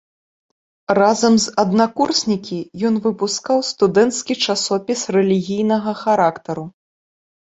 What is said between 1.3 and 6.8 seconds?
з аднакурснікі ён выпускаў студэнцкі часопіс рэлігійнага характару.